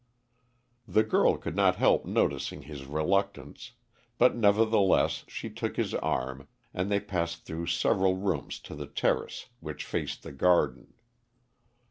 The 0.87 1.03
girl 1.03 1.37
could 1.37 1.55
not 1.55 1.75
help 1.75 2.05
noticing 2.07 2.63
his 2.63 2.87
reluctance, 2.87 3.73
but 4.17 4.35
nevertheless 4.35 5.23
she 5.27 5.47
took 5.47 5.77
his 5.77 5.93
arm, 5.93 6.47
and 6.73 6.89
they 6.91 6.99
passed 6.99 7.45
through 7.45 7.67
several 7.67 8.15
rooms 8.17 8.57
to 8.61 8.73
the 8.73 8.87
terrace 8.87 9.49
which 9.59 9.85
faced 9.85 10.23
the 10.23 10.31
garden. 10.31 10.95